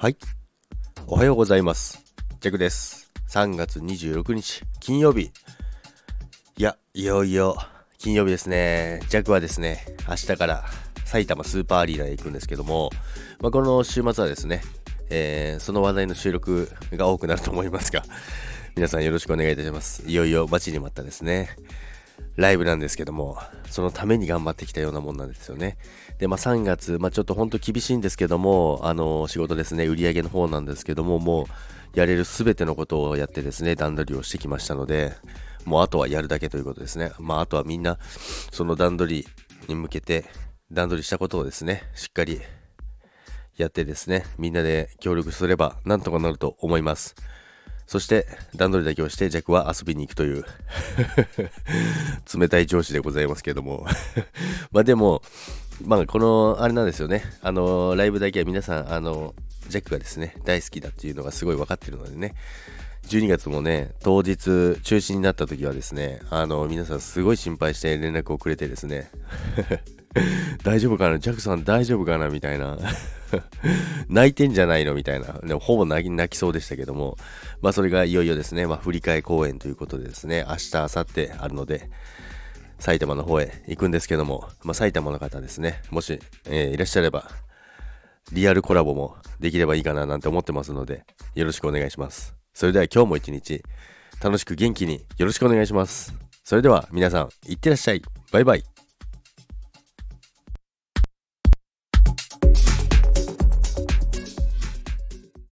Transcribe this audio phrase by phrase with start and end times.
[0.00, 0.16] はい。
[1.08, 2.14] おはようございます。
[2.38, 3.10] ジャクです。
[3.30, 5.32] 3月26日、金曜日。
[6.56, 7.56] いや、いよいよ、
[7.98, 9.00] 金曜日ですね。
[9.08, 10.64] ジャクはですね、明日から
[11.04, 12.90] 埼玉スーパーアリーナへ行くんですけども、
[13.40, 14.62] まあ、この週末はですね、
[15.10, 18.04] えーその話題の収録が多くなると思いますが、
[18.76, 20.04] 皆さんよろしくお願いいたします。
[20.06, 21.56] いよいよ待ちに待ったですね。
[22.38, 23.36] ライブなんですけども、
[23.68, 25.76] そのために頑張ってきたようなもんなんですよね。
[26.18, 31.48] で、まあ3月、まあちょっと本当厳しいんですけども、あの、仕事ですね、売り上げの方なんですけども、も
[31.94, 35.14] うやれるすべてのことをやってですね、段取りをしてきましたので、
[35.64, 37.10] もうあとはやるだけということですね。
[37.18, 37.98] まああとはみんな、
[38.52, 39.28] その段取り
[39.66, 40.24] に向けて、
[40.70, 42.40] 段取りしたことをですね、しっかり
[43.56, 47.16] やってですね、みんなで協力すればなんとかなると思います。
[47.88, 50.44] そして、段取りだけをして、ジャックは遊びに行くという、
[52.38, 53.86] 冷たい上司でございますけども。
[54.72, 55.22] まあでも、
[55.86, 57.24] まあこの、あれなんですよね。
[57.40, 59.34] あの、ライブだけは皆さん、あの、
[59.70, 62.34] ジャックがですね、大好きだっていうのがすごい分かってるのでね。
[63.04, 69.10] 12月もね、当日中止になった時はですね、あの、皆さんすごい心配して連絡をくれてですね、
[70.64, 71.18] 大丈夫かな？
[71.18, 72.28] ジャクさん大丈夫かな？
[72.28, 72.78] みたいな。
[74.08, 74.94] 泣いてんじゃないの？
[74.94, 75.34] みたいな。
[75.44, 77.16] でもほぼ泣き泣きそうでしたけども、
[77.60, 81.90] まあそれがいよいよですね、まあ振り替え公演ということでですね、明日、明後日あるので、
[82.78, 87.30] 埼玉の方へ行くんですけども、まあ埼玉の方ですね、もし、えーいらっしゃれば、
[88.32, 92.34] リアルコラボもできればいいかななんて思ってますので、よろしくお願いします。
[92.54, 93.62] それでは今日も一日、
[94.22, 96.14] 楽しく元気によろしくお願いします。
[96.44, 98.02] それでは皆さん、いってらっしゃい。
[98.32, 98.77] バイバイ。